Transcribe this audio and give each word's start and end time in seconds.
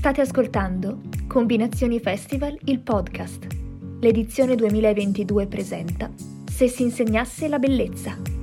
State 0.00 0.22
ascoltando 0.22 1.02
Combinazioni 1.26 2.00
Festival, 2.00 2.58
il 2.64 2.80
podcast. 2.80 3.46
L'edizione 4.00 4.54
2022 4.54 5.46
presenta 5.46 6.10
Se 6.50 6.68
si 6.68 6.84
insegnasse 6.84 7.48
la 7.48 7.58
bellezza. 7.58 8.39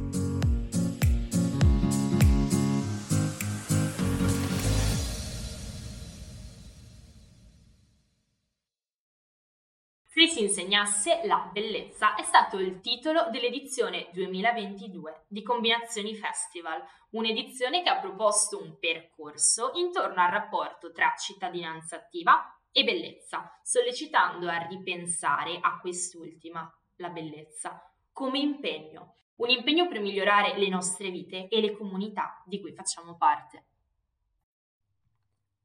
Se 10.18 10.26
si 10.26 10.42
insegnasse 10.42 11.22
la 11.26 11.48
bellezza 11.54 12.16
è 12.16 12.24
stato 12.24 12.58
il 12.58 12.80
titolo 12.80 13.30
dell'edizione 13.30 14.10
2022 14.14 15.26
di 15.28 15.44
Combinazioni 15.44 16.16
Festival, 16.16 16.82
un'edizione 17.12 17.84
che 17.84 17.90
ha 17.90 18.00
proposto 18.00 18.60
un 18.60 18.80
percorso 18.80 19.74
intorno 19.76 20.20
al 20.20 20.32
rapporto 20.32 20.92
tra 20.92 21.14
cittadinanza 21.16 21.98
attiva 21.98 22.52
e 22.72 22.84
bellezza, 22.84 23.60
sollecitando 23.62 24.50
a 24.50 24.66
ripensare 24.66 25.60
a 25.62 25.78
quest'ultima, 25.80 26.68
la 26.96 27.10
bellezza, 27.10 27.80
come 28.12 28.40
impegno, 28.40 29.18
un 29.36 29.50
impegno 29.50 29.88
per 29.88 30.00
migliorare 30.00 30.58
le 30.58 30.70
nostre 30.70 31.12
vite 31.12 31.48
e 31.48 31.62
le 31.62 31.78
comunità 31.78 32.42
di 32.44 32.60
cui 32.60 32.74
facciamo 32.74 33.18
parte. 33.18 33.66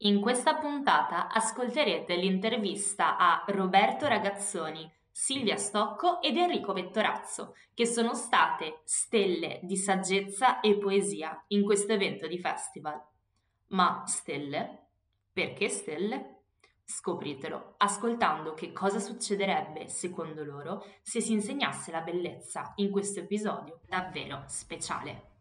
In 0.04 0.20
questa 0.20 0.56
puntata 0.56 1.28
ascolterete 1.28 2.16
l'intervista 2.16 3.16
a 3.16 3.44
Roberto 3.46 4.08
Ragazzoni, 4.08 4.90
Silvia 5.12 5.56
Stocco 5.56 6.20
ed 6.20 6.36
Enrico 6.36 6.72
Vettorazzo, 6.72 7.54
che 7.72 7.86
sono 7.86 8.12
state 8.14 8.80
stelle 8.82 9.60
di 9.62 9.76
saggezza 9.76 10.58
e 10.58 10.76
poesia 10.76 11.44
in 11.48 11.62
questo 11.62 11.92
evento 11.92 12.26
di 12.26 12.40
festival. 12.40 13.00
Ma 13.68 14.02
stelle? 14.04 14.86
Perché 15.32 15.68
stelle? 15.68 16.40
Scopritelo 16.84 17.74
ascoltando 17.76 18.54
che 18.54 18.72
cosa 18.72 18.98
succederebbe, 18.98 19.86
secondo 19.86 20.42
loro, 20.42 20.84
se 21.00 21.20
si 21.20 21.32
insegnasse 21.32 21.92
la 21.92 22.00
bellezza 22.00 22.72
in 22.76 22.90
questo 22.90 23.20
episodio 23.20 23.78
davvero 23.86 24.42
speciale. 24.48 25.31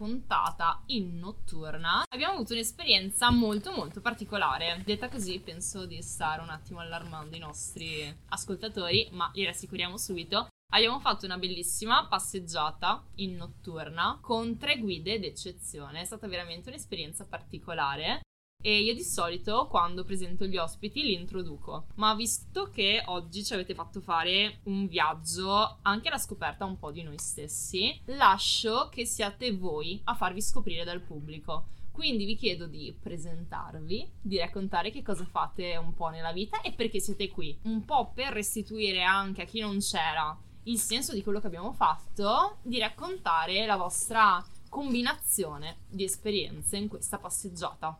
Puntata 0.00 0.82
in 0.86 1.18
notturna 1.18 2.04
abbiamo 2.08 2.32
avuto 2.32 2.54
un'esperienza 2.54 3.30
molto 3.30 3.70
molto 3.70 4.00
particolare. 4.00 4.80
Detta 4.82 5.10
così 5.10 5.38
penso 5.40 5.84
di 5.84 6.00
stare 6.00 6.40
un 6.40 6.48
attimo 6.48 6.80
allarmando 6.80 7.36
i 7.36 7.38
nostri 7.38 8.10
ascoltatori, 8.30 9.10
ma 9.12 9.30
li 9.34 9.44
rassicuriamo 9.44 9.98
subito. 9.98 10.48
Abbiamo 10.72 11.00
fatto 11.00 11.26
una 11.26 11.36
bellissima 11.36 12.06
passeggiata 12.06 13.04
in 13.16 13.36
notturna 13.36 14.18
con 14.22 14.56
tre 14.56 14.78
guide 14.78 15.18
d'eccezione. 15.18 16.00
È 16.00 16.04
stata 16.06 16.26
veramente 16.26 16.70
un'esperienza 16.70 17.26
particolare. 17.26 18.22
E 18.62 18.82
io 18.82 18.94
di 18.94 19.02
solito 19.02 19.68
quando 19.68 20.04
presento 20.04 20.44
gli 20.44 20.58
ospiti 20.58 21.02
li 21.02 21.14
introduco, 21.14 21.86
ma 21.94 22.14
visto 22.14 22.68
che 22.70 23.02
oggi 23.06 23.42
ci 23.42 23.54
avete 23.54 23.74
fatto 23.74 24.00
fare 24.00 24.60
un 24.64 24.86
viaggio 24.86 25.78
anche 25.82 26.08
alla 26.08 26.18
scoperta 26.18 26.66
un 26.66 26.78
po' 26.78 26.90
di 26.90 27.02
noi 27.02 27.18
stessi, 27.18 27.98
lascio 28.06 28.90
che 28.90 29.06
siate 29.06 29.56
voi 29.56 30.00
a 30.04 30.14
farvi 30.14 30.42
scoprire 30.42 30.84
dal 30.84 31.00
pubblico. 31.00 31.68
Quindi 31.90 32.24
vi 32.24 32.36
chiedo 32.36 32.66
di 32.66 32.94
presentarvi, 32.98 34.10
di 34.20 34.38
raccontare 34.38 34.90
che 34.90 35.02
cosa 35.02 35.24
fate 35.24 35.76
un 35.76 35.94
po' 35.94 36.08
nella 36.08 36.32
vita 36.32 36.60
e 36.60 36.72
perché 36.72 37.00
siete 37.00 37.28
qui. 37.28 37.58
Un 37.62 37.84
po' 37.84 38.12
per 38.14 38.32
restituire 38.32 39.02
anche 39.02 39.42
a 39.42 39.46
chi 39.46 39.60
non 39.60 39.78
c'era 39.78 40.38
il 40.64 40.78
senso 40.78 41.14
di 41.14 41.22
quello 41.22 41.40
che 41.40 41.46
abbiamo 41.46 41.72
fatto, 41.72 42.58
di 42.62 42.78
raccontare 42.78 43.64
la 43.64 43.76
vostra 43.76 44.44
combinazione 44.68 45.78
di 45.88 46.04
esperienze 46.04 46.76
in 46.76 46.88
questa 46.88 47.18
passeggiata. 47.18 47.98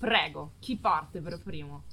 Prego, 0.00 0.54
chi 0.60 0.78
parte 0.78 1.20
per 1.20 1.42
primo? 1.42 1.84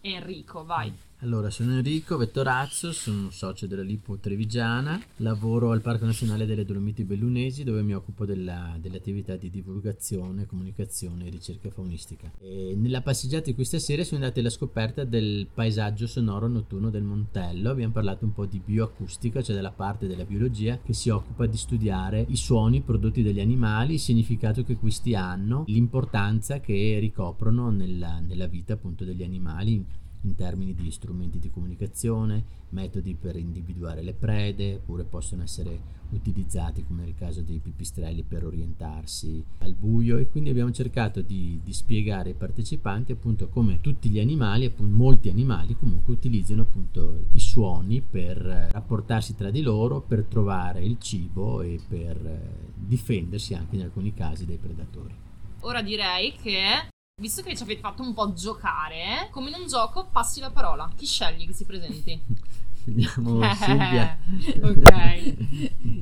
Enrico, 0.00 0.64
vai. 0.64 0.90
Allora, 1.22 1.50
sono 1.50 1.74
Enrico 1.74 2.16
Vettorazzo, 2.16 2.92
sono 2.92 3.28
socio 3.28 3.66
della 3.66 3.82
Lipo 3.82 4.16
Trevigiana, 4.16 4.98
lavoro 5.16 5.70
al 5.70 5.82
Parco 5.82 6.06
Nazionale 6.06 6.46
delle 6.46 6.64
Dolomiti 6.64 7.04
Bellunesi 7.04 7.62
dove 7.62 7.82
mi 7.82 7.92
occupo 7.94 8.24
della, 8.24 8.78
delle 8.80 8.96
attività 8.96 9.36
di 9.36 9.50
divulgazione, 9.50 10.46
comunicazione 10.46 11.26
e 11.26 11.28
ricerca 11.28 11.68
faunistica. 11.68 12.32
E 12.40 12.74
nella 12.74 13.02
passeggiata 13.02 13.44
di 13.44 13.54
questa 13.54 13.78
sera 13.78 14.02
siamo 14.02 14.22
andati 14.22 14.40
alla 14.40 14.48
scoperta 14.48 15.04
del 15.04 15.46
paesaggio 15.52 16.06
sonoro 16.06 16.48
notturno 16.48 16.88
del 16.88 17.02
Montello, 17.02 17.68
abbiamo 17.68 17.92
parlato 17.92 18.24
un 18.24 18.32
po' 18.32 18.46
di 18.46 18.62
bioacustica, 18.64 19.42
cioè 19.42 19.54
della 19.54 19.72
parte 19.72 20.06
della 20.06 20.24
biologia 20.24 20.78
che 20.82 20.94
si 20.94 21.10
occupa 21.10 21.44
di 21.44 21.58
studiare 21.58 22.24
i 22.28 22.36
suoni 22.36 22.80
prodotti 22.80 23.22
dagli 23.22 23.40
animali, 23.40 23.92
il 23.94 24.00
significato 24.00 24.62
che 24.62 24.76
questi 24.76 25.14
hanno, 25.14 25.64
l'importanza 25.66 26.60
che 26.60 26.96
ricoprono 26.98 27.68
nella, 27.68 28.20
nella 28.20 28.46
vita 28.46 28.72
appunto 28.72 29.04
degli 29.04 29.22
animali 29.22 29.98
in 30.22 30.34
termini 30.34 30.74
di 30.74 30.90
strumenti 30.90 31.38
di 31.38 31.50
comunicazione, 31.50 32.44
metodi 32.70 33.14
per 33.14 33.36
individuare 33.36 34.02
le 34.02 34.12
prede, 34.12 34.74
oppure 34.74 35.04
possono 35.04 35.42
essere 35.42 35.98
utilizzati 36.10 36.84
come 36.84 37.04
nel 37.04 37.14
caso 37.14 37.40
dei 37.42 37.58
pipistrelli 37.58 38.22
per 38.22 38.44
orientarsi 38.44 39.44
al 39.58 39.74
buio 39.74 40.18
e 40.18 40.26
quindi 40.28 40.50
abbiamo 40.50 40.72
cercato 40.72 41.20
di, 41.20 41.60
di 41.62 41.72
spiegare 41.72 42.30
ai 42.30 42.34
partecipanti 42.34 43.12
appunto 43.12 43.48
come 43.48 43.80
tutti 43.80 44.08
gli 44.08 44.18
animali, 44.18 44.64
appunto 44.64 44.94
molti 44.94 45.28
animali 45.28 45.76
comunque 45.76 46.12
utilizzano 46.12 46.62
appunto 46.62 47.26
i 47.32 47.40
suoni 47.40 48.00
per 48.00 48.36
rapportarsi 48.72 49.34
tra 49.34 49.50
di 49.50 49.62
loro, 49.62 50.00
per 50.00 50.24
trovare 50.24 50.84
il 50.84 50.98
cibo 50.98 51.62
e 51.62 51.78
per 51.86 52.72
difendersi 52.74 53.54
anche 53.54 53.76
in 53.76 53.82
alcuni 53.82 54.12
casi 54.12 54.46
dai 54.46 54.58
predatori. 54.58 55.14
Ora 55.60 55.82
direi 55.82 56.32
che 56.32 56.88
visto 57.20 57.42
che 57.42 57.54
ci 57.54 57.62
avete 57.62 57.80
fatto 57.80 58.02
un 58.02 58.14
po' 58.14 58.32
giocare, 58.32 59.28
come 59.30 59.50
in 59.50 59.56
un 59.60 59.68
gioco 59.68 60.08
passi 60.10 60.40
la 60.40 60.50
parola. 60.50 60.90
Chi 60.96 61.06
scegli 61.06 61.46
che 61.46 61.52
si 61.52 61.64
presenti? 61.64 62.18
Vediamo 62.84 63.40
Silvia. 63.54 64.18
ok, 64.62 65.34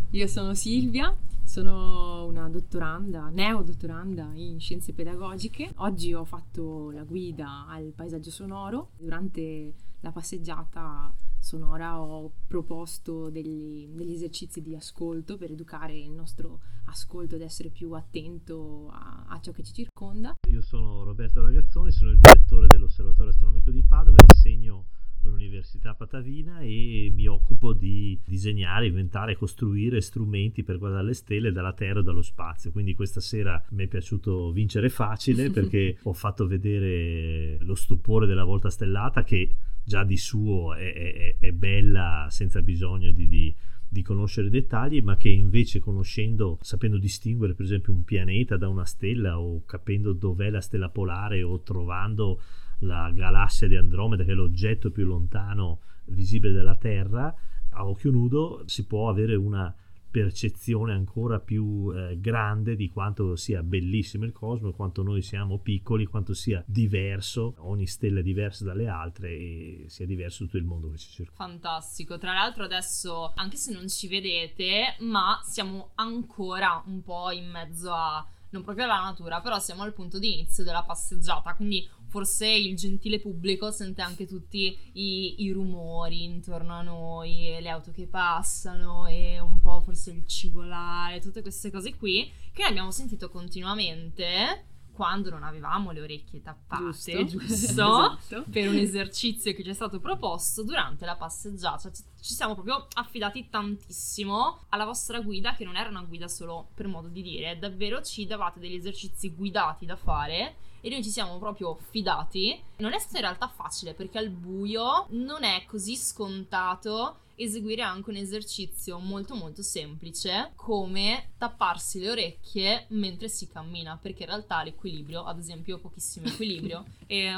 io 0.11 0.27
sono 0.29 0.55
Silvia, 0.55 1.15
sono 1.49 2.27
una 2.27 2.51
dottoranda, 2.51 3.31
neo-dottoranda 3.31 4.33
in 4.35 4.61
scienze 4.61 4.93
pedagogiche. 4.93 5.73
Oggi 5.77 6.13
ho 6.13 6.25
fatto 6.25 6.91
la 6.91 7.05
guida 7.05 7.67
al 7.67 7.93
paesaggio 7.97 8.31
sonoro. 8.31 8.91
Durante 8.99 9.73
la 10.01 10.13
passeggiata 10.13 11.13
sonora 11.39 12.01
ho 12.01 12.31
proposto 12.47 13.31
degli, 13.31 13.89
degli, 13.89 14.13
esercizi 14.13 14.61
di 14.61 14.77
ascolto 14.77 15.39
per 15.39 15.51
educare 15.51 15.97
il 15.97 16.11
nostro 16.11 16.61
ascolto 16.85 17.37
ad 17.37 17.41
essere 17.41 17.71
più 17.71 17.93
attento 17.93 18.91
a, 18.91 19.25
a, 19.29 19.41
ciò 19.41 19.51
che 19.53 19.63
ci 19.63 19.73
circonda. 19.73 20.35
Io 20.51 20.61
sono 20.61 21.03
Roberto 21.03 21.41
Ragazzoni, 21.41 21.91
sono 21.93 22.11
il 22.11 22.19
direttore 22.19 22.67
dell'Osservatorio 22.67 23.33
Astronomico 23.33 23.71
di 23.71 23.83
Padova, 23.83 24.19
insegno 24.23 24.85
all'Università 25.25 25.95
Patavina 25.95 26.61
e 26.61 27.11
mi 27.13 27.27
occupo 27.27 27.73
di 27.73 28.08
disegnare, 28.39 28.87
inventare 28.87 29.33
e 29.33 29.37
costruire 29.37 30.01
strumenti 30.01 30.63
per 30.63 30.79
guardare 30.79 31.05
le 31.05 31.15
stelle 31.15 31.53
dalla 31.53 31.73
Terra 31.73 32.01
e 32.01 32.03
dallo 32.03 32.23
spazio. 32.23 32.71
Quindi 32.71 32.95
questa 32.95 33.21
sera 33.21 33.63
mi 33.71 33.85
è 33.85 33.87
piaciuto 33.89 34.51
vincere 34.53 34.89
facile 34.89 35.51
perché 35.53 35.99
ho 36.03 36.13
fatto 36.13 36.47
vedere 36.47 37.59
lo 37.61 37.75
stupore 37.75 38.27
della 38.27 38.45
volta 38.45 38.71
stellata 38.71 39.23
che 39.25 39.55
già 39.83 40.05
di 40.05 40.17
suo 40.17 40.75
è, 40.75 40.93
è, 40.93 41.37
è 41.39 41.53
bella 41.53 42.27
senza 42.31 42.61
bisogno 42.63 43.11
di, 43.11 43.27
di, 43.27 43.55
di, 43.89 44.03
conoscere 44.03 44.49
i 44.49 44.51
dettagli, 44.51 45.01
ma 45.01 45.17
che 45.17 45.31
invece 45.31 45.81
conoscendo, 45.81 46.59
sapendo 46.61 46.99
distinguere 46.99 47.55
per 47.55 47.65
esempio 47.65 47.93
un 47.93 48.05
pianeta 48.05 48.57
da 48.57 48.69
una 48.69 48.85
stella 48.85 49.41
o 49.41 49.65
capendo 49.65 50.13
dov'è 50.13 50.51
la 50.51 50.61
stella 50.61 50.91
polare 50.91 51.43
o 51.43 51.61
trovando 51.63 52.41
la 52.81 53.11
galassia 53.13 53.67
di 53.67 53.77
Andromeda 53.77 54.25
che 54.25 54.33
è 54.33 54.35
l'oggetto 54.35 54.91
più 54.91 55.05
lontano 55.05 55.81
visibile 56.11 56.53
della 56.53 56.77
Terra, 56.77 57.35
a 57.79 57.87
occhio 57.87 58.11
nudo 58.11 58.63
si 58.67 58.87
può 58.87 59.09
avere 59.09 59.35
una 59.35 59.75
percezione 60.11 60.95
ancora 60.95 61.39
più 61.39 61.93
eh, 61.95 62.19
grande 62.19 62.77
di 62.77 62.89
quanto 62.89 63.37
sia 63.37 63.63
bellissimo 63.63 64.25
il 64.25 64.33
cosmo, 64.33 64.73
quanto 64.73 65.03
noi 65.03 65.23
siamo 65.23 65.59
piccoli, 65.59 66.07
quanto 66.07 66.35
sia 66.35 66.63
diverso, 66.67 67.55
ogni 67.59 67.87
stella 67.87 68.21
è 68.21 68.23
diversa 68.23 68.65
dalle 68.65 68.89
altre 68.89 69.31
e 69.31 69.85
sia 69.89 70.07
diverso 70.07 70.45
tutto 70.45 70.57
il 70.57 70.65
mondo 70.65 70.91
che 70.91 70.99
ci 70.99 71.11
circonda. 71.11 71.53
Fantastico, 71.53 72.19
tra 72.19 72.33
l'altro 72.33 72.65
adesso 72.65 73.33
anche 73.35 73.57
se 73.57 73.73
non 73.73 73.89
ci 73.89 74.09
vedete, 74.09 74.97
ma 75.01 75.41
siamo 75.45 75.91
ancora 75.97 76.83
un 76.87 77.03
po' 77.03 77.31
in 77.31 77.49
mezzo 77.51 77.93
a 77.93 78.27
non 78.51 78.63
proprio 78.63 78.87
alla 78.87 79.03
natura, 79.03 79.41
però 79.43 79.59
siamo 79.59 79.83
al 79.83 79.93
punto 79.93 80.19
di 80.19 80.33
inizio 80.33 80.65
della 80.65 80.83
passeggiata, 80.83 81.55
quindi 81.55 81.87
forse 82.09 82.49
il 82.49 82.77
gentile 82.77 83.21
pubblico 83.21 83.71
sente 83.71 84.03
anche 84.03 84.27
tutti 84.27 84.77
i, 84.95 85.43
i, 85.43 85.51
rumori 85.53 86.25
intorno 86.25 86.75
a 86.75 86.83
noi, 86.83 87.57
le 87.61 87.69
auto 87.69 87.93
che 87.93 88.07
passano 88.07 89.07
e 89.07 89.39
un 89.39 89.61
po' 89.61 89.81
forse 89.81 90.11
il 90.11 90.27
cigolare, 90.27 91.21
tutte 91.21 91.43
queste 91.43 91.71
cose 91.71 91.95
qui 91.95 92.31
che 92.53 92.63
abbiamo 92.65 92.91
sentito 92.91 93.29
continuamente 93.31 94.65
quando 94.99 95.31
non 95.31 95.45
avevamo 95.45 95.93
le 95.93 96.01
orecchie 96.01 96.43
tappate, 96.43 97.25
Giusto, 97.25 97.39
giusto? 97.39 97.55
esatto. 97.55 98.45
per 98.51 98.69
un 98.69 98.75
esercizio 98.75 99.55
che 99.55 99.63
ci 99.63 99.71
è 99.71 99.73
stato 99.73 100.01
proposto 100.01 100.65
durante 100.65 101.05
la 101.05 101.15
passeggiata. 101.15 101.93
Ci, 101.93 102.03
ci 102.21 102.35
siamo 102.35 102.55
proprio 102.55 102.89
affidati 102.95 103.49
tantissimo 103.49 104.65
alla 104.71 104.85
vostra 104.85 105.21
guida, 105.21 105.55
che 105.55 105.65
non 105.65 105.77
era 105.77 105.89
una 105.89 106.03
guida 106.03 106.27
solo 106.27 106.71
per 106.75 106.89
modo 106.89 107.07
di 107.07 107.23
dire, 107.23 107.57
davvero 107.61 108.03
ci 108.03 108.27
davate 108.27 108.59
degli 108.59 108.75
esercizi 108.75 109.33
guidati 109.33 109.87
da 109.87 109.95
fare 109.95 110.57
e 110.81 110.89
noi 110.89 111.03
ci 111.03 111.11
siamo 111.11 111.39
proprio 111.39 111.77
fidati. 111.91 112.61
Non 112.79 112.93
è 112.93 112.99
stato 112.99 113.17
in 113.17 113.23
realtà 113.23 113.49
facile 113.49 113.93
perché 113.93 114.19
al 114.19 114.31
buio 114.31 115.07
non 115.11 115.43
è 115.43 115.65
così 115.67 115.97
scontato 115.97 117.19
eseguire 117.39 117.83
anche 117.83 118.11
un 118.11 118.17
esercizio 118.17 118.99
molto 118.99 119.35
molto 119.35 119.63
semplice 119.63 120.53
come 120.57 121.31
tapparsi 121.39 122.01
le 122.01 122.11
orecchie 122.11 122.87
mentre 122.89 123.29
si 123.29 123.49
cammina 123.49 123.97
perché 124.01 124.25
in 124.25 124.31
realtà 124.31 124.63
l'equilibrio 124.63 125.25
ad 125.25 125.39
esempio 125.39 125.77
ho 125.77 125.79
pochissimo 125.79 126.27
equilibrio 126.27 126.85
e 127.07 127.33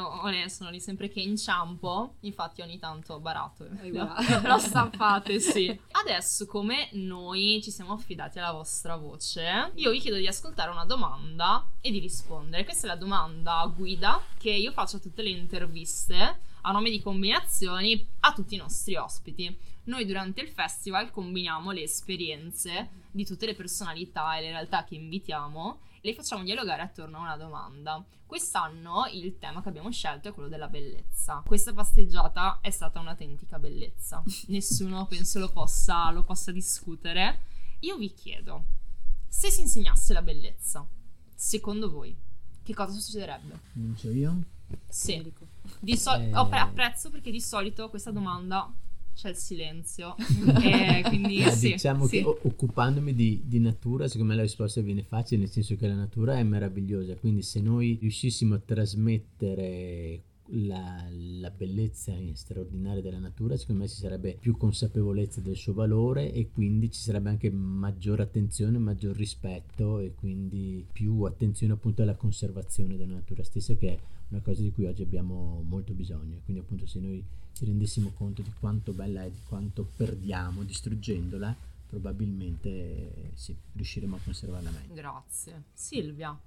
sono 0.48 0.70
lì 0.70 0.81
sempre 0.81 1.08
che 1.08 1.20
inciampo 1.20 2.14
infatti 2.20 2.62
ogni 2.62 2.78
tanto 2.78 3.14
ho 3.14 3.20
barato. 3.20 3.66
Lo 3.90 4.58
stappate 4.58 5.38
sì. 5.38 5.78
Adesso 5.90 6.46
come 6.46 6.88
noi 6.92 7.60
ci 7.62 7.70
siamo 7.70 7.92
affidati 7.92 8.38
alla 8.38 8.52
vostra 8.52 8.96
voce 8.96 9.72
io 9.75 9.90
vi 9.90 10.00
chiedo 10.00 10.16
di 10.16 10.26
ascoltare 10.26 10.70
una 10.70 10.84
domanda 10.84 11.66
e 11.81 11.90
di 11.90 11.98
rispondere. 11.98 12.64
Questa 12.64 12.87
è 12.87 12.88
la 12.88 12.96
domanda 12.96 13.70
guida 13.75 14.22
che 14.38 14.50
io 14.50 14.72
faccio 14.72 14.96
a 14.96 15.00
tutte 15.00 15.22
le 15.22 15.30
interviste 15.31 16.41
a 16.62 16.73
nome 16.73 16.91
di 16.91 17.00
combinazioni 17.00 18.06
a 18.21 18.32
tutti 18.32 18.55
i 18.55 18.59
nostri 18.59 18.97
ospiti 18.97 19.56
noi 19.91 20.06
durante 20.06 20.41
il 20.41 20.49
festival 20.49 21.11
combiniamo 21.11 21.71
le 21.73 21.82
esperienze 21.82 22.91
di 23.11 23.25
tutte 23.25 23.47
le 23.47 23.55
personalità 23.55 24.37
e 24.37 24.43
le 24.43 24.50
realtà 24.50 24.85
che 24.85 24.94
invitiamo 24.94 25.81
e 26.00 26.09
le 26.09 26.15
facciamo 26.15 26.44
dialogare 26.44 26.82
attorno 26.82 27.19
a 27.19 27.23
una 27.23 27.37
domanda. 27.37 28.05
Quest'anno 28.25 29.09
il 29.12 29.38
tema 29.38 29.62
che 29.62 29.69
abbiamo 29.69 29.91
scelto 29.91 30.29
è 30.29 30.32
quello 30.32 30.49
della 30.49 30.69
bellezza. 30.69 31.43
Questa 31.44 31.73
passeggiata 31.73 32.61
è 32.61 32.71
stata 32.71 33.00
un'autentica 33.00 33.59
bellezza. 33.59 34.23
Nessuno 34.47 35.06
penso 35.06 35.41
lo 35.41 35.49
possa, 35.49 36.11
lo 36.11 36.23
possa 36.23 36.53
discutere. 36.53 37.41
Io 37.81 37.97
vi 37.97 38.15
chiedo, 38.15 38.65
se 39.26 39.50
si 39.50 39.62
insegnasse 39.62 40.12
la 40.12 40.23
bellezza, 40.23 40.87
secondo 41.35 41.91
voi, 41.91 42.17
che 42.62 42.75
cosa 42.75 42.93
succederebbe? 42.93 43.59
Comincio 43.73 44.11
io? 44.11 44.43
Sì, 44.89 45.15
Enrico. 45.15 45.47
di 45.81 45.97
so- 45.97 46.15
Eh. 46.15 46.31
apprezzo 46.33 47.11
perché 47.11 47.31
di 47.31 47.41
solito 47.41 47.89
questa 47.91 48.11
domanda 48.12 48.73
c'è 49.15 49.31
il 49.31 49.37
silenzio. 49.37 50.15
e 50.62 51.03
quindi 51.07 51.43
Eh, 51.43 51.51
sì, 51.51 51.73
diciamo 51.73 52.07
sì. 52.07 52.19
che 52.21 52.25
o- 52.25 52.39
occupandomi 52.43 53.15
di, 53.15 53.43
di 53.45 53.59
natura, 53.59 54.07
secondo 54.07 54.31
me 54.33 54.37
la 54.37 54.43
risposta 54.45 54.81
viene 54.81 55.03
facile, 55.03 55.41
nel 55.41 55.51
senso 55.51 55.75
che 55.77 55.87
la 55.89 55.95
natura 55.95 56.39
è 56.39 56.43
meravigliosa, 56.43 57.17
quindi 57.17 57.43
se 57.43 57.61
noi 57.61 57.99
riuscissimo 58.01 58.55
a 58.55 58.59
trasmettere 58.65 60.23
la, 60.52 61.06
la 61.11 61.50
bellezza 61.50 62.12
straordinaria 62.32 63.02
della 63.02 63.19
natura, 63.19 63.56
secondo 63.56 63.82
me 63.82 63.88
ci 63.88 63.97
sarebbe 63.97 64.37
più 64.38 64.56
consapevolezza 64.56 65.41
del 65.41 65.56
suo 65.56 65.73
valore 65.73 66.32
e 66.32 66.50
quindi 66.50 66.91
ci 66.91 67.00
sarebbe 67.00 67.29
anche 67.29 67.50
maggiore 67.50 68.23
attenzione, 68.23 68.79
maggior 68.79 69.17
rispetto 69.17 69.99
e 69.99 70.14
quindi 70.14 70.85
più 70.93 71.23
attenzione 71.23 71.73
appunto 71.73 72.02
alla 72.02 72.14
conservazione 72.14 72.97
della 72.97 73.14
natura 73.14 73.43
stessa 73.44 73.75
che 73.75 73.88
è 73.88 73.99
una 74.29 74.41
cosa 74.41 74.62
di 74.62 74.73
cui 74.73 74.87
oggi 74.87 75.02
abbiamo 75.02 75.62
molto 75.67 75.93
bisogno. 75.93 76.41
Quindi 76.44 76.62
appunto 76.62 76.87
se 76.87 77.00
noi 77.00 77.23
ci 77.52 77.64
rendessimo 77.64 78.12
conto 78.17 78.43
di 78.43 78.52
quanto 78.58 78.93
bella 78.93 79.25
è, 79.25 79.31
di 79.31 79.41
quanto 79.47 79.87
perdiamo 79.97 80.62
distruggendola, 80.62 81.55
probabilmente 81.88 83.32
sì, 83.35 83.55
riusciremo 83.75 84.17
a 84.17 84.19
conservarla 84.23 84.70
meglio. 84.70 84.94
Grazie. 84.94 85.64
Silvia. 85.73 86.38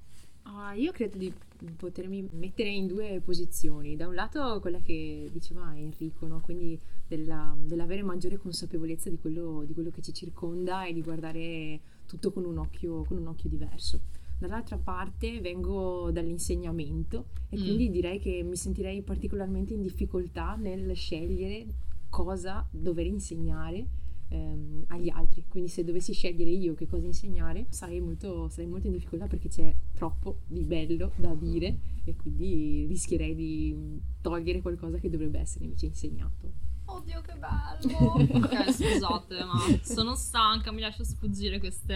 Ah, 0.45 0.73
io 0.73 0.91
credo 0.91 1.17
di 1.17 1.33
potermi 1.77 2.27
mettere 2.33 2.69
in 2.69 2.85
due 2.87 3.21
posizioni. 3.23 3.95
Da 3.95 4.07
un 4.07 4.13
lato 4.13 4.59
quella 4.59 4.79
che 4.81 5.29
diceva 5.31 5.75
Enrico, 5.77 6.27
no? 6.27 6.41
quindi 6.41 6.77
della- 7.07 7.55
dell'avere 7.57 8.03
maggiore 8.03 8.37
consapevolezza 8.37 9.09
di 9.09 9.17
quello, 9.17 9.63
di 9.65 9.73
quello 9.73 9.89
che 9.89 10.01
ci 10.01 10.13
circonda 10.13 10.85
e 10.85 10.93
di 10.93 11.01
guardare 11.01 11.79
tutto 12.05 12.31
con 12.31 12.43
un 12.43 12.57
occhio, 12.57 13.03
con 13.03 13.17
un 13.17 13.27
occhio 13.27 13.49
diverso. 13.49 14.01
Dall'altra 14.37 14.77
parte 14.77 15.39
vengo 15.39 16.11
dall'insegnamento 16.11 17.27
e 17.49 17.57
Mm. 17.57 17.61
quindi 17.63 17.89
direi 17.89 18.19
che 18.19 18.43
mi 18.43 18.57
sentirei 18.57 19.01
particolarmente 19.01 19.73
in 19.73 19.81
difficoltà 19.81 20.55
nel 20.55 20.93
scegliere 20.95 21.65
cosa 22.09 22.67
dover 22.69 23.05
insegnare 23.05 23.87
ehm, 24.29 24.85
agli 24.87 25.09
altri. 25.09 25.45
Quindi 25.47 25.69
se 25.69 25.83
dovessi 25.83 26.13
scegliere 26.13 26.49
io 26.49 26.73
che 26.73 26.87
cosa 26.87 27.05
insegnare, 27.05 27.65
sarei 27.69 27.99
molto, 27.99 28.49
sarei 28.49 28.69
molto 28.69 28.87
in 28.87 28.93
difficoltà 28.93 29.27
perché 29.27 29.49
c'è 29.49 29.75
troppo 29.93 30.39
di 30.47 30.63
bello 30.63 31.11
da 31.15 31.33
dire 31.33 31.77
e 32.05 32.15
quindi 32.15 32.85
rischierei 32.87 33.35
di 33.35 34.01
togliere 34.21 34.61
qualcosa 34.61 34.97
che 34.97 35.09
dovrebbe 35.09 35.39
essere 35.39 35.65
invece 35.65 35.87
insegnato. 35.87 36.71
Oddio 36.85 37.21
che 37.21 37.33
bello. 37.33 37.97
ok, 38.45 38.71
scusate, 38.71 39.43
ma 39.45 39.59
sono 39.81 40.15
stanca, 40.15 40.71
mi 40.71 40.81
lascio 40.81 41.03
sfuggire 41.03 41.59
queste 41.59 41.95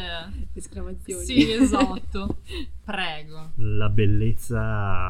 Esclamazioni. 0.54 1.26
Sì, 1.26 1.52
esatto. 1.52 2.38
Prego. 2.84 3.52
La 3.56 3.90
bellezza 3.90 5.10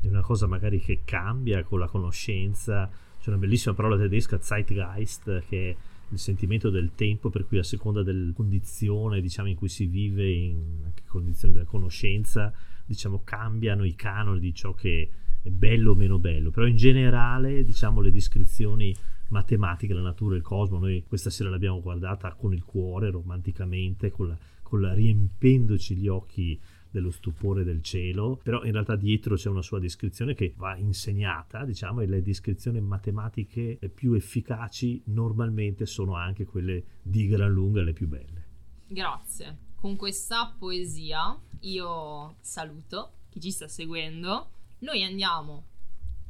è 0.00 0.06
una 0.06 0.20
cosa 0.20 0.46
magari 0.46 0.80
che 0.80 1.00
cambia 1.04 1.64
con 1.64 1.78
la 1.78 1.88
conoscenza. 1.88 2.88
C'è 3.20 3.30
una 3.30 3.38
bellissima 3.38 3.74
parola 3.74 3.96
tedesca, 3.96 4.38
Zeitgeist, 4.38 5.44
che 5.48 5.76
il 6.10 6.18
sentimento 6.18 6.70
del 6.70 6.92
tempo, 6.94 7.30
per 7.30 7.46
cui 7.46 7.58
a 7.58 7.62
seconda 7.62 8.02
della 8.02 8.32
condizione 8.32 9.20
diciamo, 9.20 9.48
in 9.48 9.56
cui 9.56 9.68
si 9.68 9.86
vive, 9.86 10.28
in 10.28 10.82
anche 10.84 11.02
condizioni 11.06 11.54
della 11.54 11.66
conoscenza, 11.66 12.52
diciamo, 12.84 13.22
cambiano 13.24 13.84
i 13.84 13.94
canoni 13.94 14.40
di 14.40 14.54
ciò 14.54 14.74
che 14.74 15.10
è 15.42 15.48
bello 15.48 15.92
o 15.92 15.94
meno 15.94 16.18
bello. 16.18 16.50
Però 16.50 16.66
in 16.66 16.76
generale, 16.76 17.64
diciamo, 17.64 18.00
le 18.00 18.10
descrizioni 18.10 18.94
matematiche, 19.28 19.94
la 19.94 20.00
natura, 20.00 20.36
il 20.36 20.42
cosmo, 20.42 20.78
noi 20.78 21.04
questa 21.06 21.30
sera 21.30 21.50
l'abbiamo 21.50 21.80
guardata 21.80 22.32
con 22.34 22.52
il 22.52 22.64
cuore, 22.64 23.10
romanticamente, 23.10 24.10
con 24.10 24.28
la, 24.28 24.38
con 24.62 24.80
la- 24.80 24.92
riempendoci 24.92 25.96
gli 25.96 26.08
occhi 26.08 26.58
dello 26.90 27.10
stupore 27.10 27.64
del 27.64 27.82
cielo, 27.82 28.38
però 28.42 28.64
in 28.64 28.72
realtà 28.72 28.96
dietro 28.96 29.36
c'è 29.36 29.48
una 29.48 29.62
sua 29.62 29.78
descrizione 29.78 30.34
che 30.34 30.52
va 30.56 30.76
insegnata, 30.76 31.64
diciamo, 31.64 32.00
e 32.00 32.06
le 32.06 32.22
descrizioni 32.22 32.80
matematiche 32.80 33.78
più 33.94 34.14
efficaci 34.14 35.02
normalmente 35.06 35.86
sono 35.86 36.14
anche 36.14 36.44
quelle 36.44 36.84
di 37.02 37.26
gran 37.26 37.50
lunga 37.50 37.82
le 37.82 37.92
più 37.92 38.08
belle. 38.08 38.46
Grazie. 38.86 39.68
Con 39.76 39.96
questa 39.96 40.54
poesia 40.58 41.38
io 41.60 42.36
saluto 42.40 43.12
chi 43.30 43.40
ci 43.40 43.50
sta 43.50 43.68
seguendo. 43.68 44.50
Noi 44.80 45.02
andiamo 45.04 45.64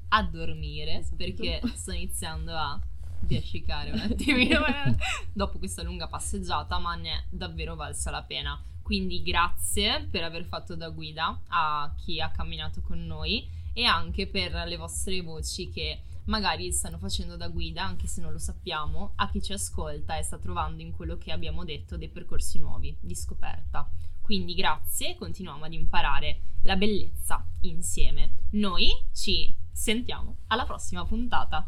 a 0.08 0.22
dormire 0.22 0.98
Esatto. 0.98 1.16
perché 1.16 1.60
sto 1.74 1.92
iniziando 1.92 2.52
a 2.52 2.80
biascicare 3.20 3.92
un 3.92 3.98
attimino 3.98 4.60
dopo 5.32 5.58
questa 5.58 5.82
lunga 5.82 6.08
passeggiata, 6.08 6.78
ma 6.78 6.94
ne 6.94 7.10
è 7.10 7.24
davvero 7.30 7.74
valsa 7.74 8.10
la 8.10 8.22
pena. 8.22 8.60
Quindi 8.90 9.22
grazie 9.22 10.08
per 10.10 10.24
aver 10.24 10.44
fatto 10.46 10.74
da 10.74 10.88
guida 10.88 11.42
a 11.46 11.94
chi 11.96 12.20
ha 12.20 12.32
camminato 12.32 12.80
con 12.80 13.06
noi 13.06 13.48
e 13.72 13.84
anche 13.84 14.26
per 14.26 14.52
le 14.66 14.76
vostre 14.76 15.20
voci 15.20 15.70
che 15.70 16.02
magari 16.24 16.72
stanno 16.72 16.98
facendo 16.98 17.36
da 17.36 17.46
guida, 17.46 17.84
anche 17.84 18.08
se 18.08 18.20
non 18.20 18.32
lo 18.32 18.40
sappiamo, 18.40 19.12
a 19.14 19.30
chi 19.30 19.40
ci 19.40 19.52
ascolta 19.52 20.18
e 20.18 20.24
sta 20.24 20.38
trovando 20.38 20.82
in 20.82 20.90
quello 20.90 21.18
che 21.18 21.30
abbiamo 21.30 21.62
detto 21.62 21.96
dei 21.96 22.08
percorsi 22.08 22.58
nuovi 22.58 22.96
di 22.98 23.14
scoperta. 23.14 23.88
Quindi 24.20 24.54
grazie, 24.54 25.14
continuiamo 25.14 25.66
ad 25.66 25.72
imparare 25.72 26.40
la 26.62 26.74
bellezza 26.74 27.46
insieme. 27.60 28.48
Noi 28.54 28.90
ci 29.14 29.54
sentiamo 29.70 30.38
alla 30.48 30.64
prossima 30.64 31.04
puntata. 31.04 31.64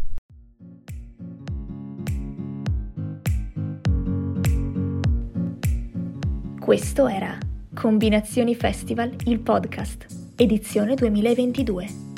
Questo 6.62 7.08
era 7.08 7.36
Combinazioni 7.74 8.54
Festival, 8.54 9.12
il 9.24 9.40
podcast, 9.40 10.06
edizione 10.36 10.94
2022. 10.94 12.11